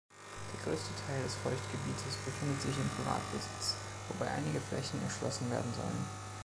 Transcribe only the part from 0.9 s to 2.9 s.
Teil des Feuchtgebietes befindet sich in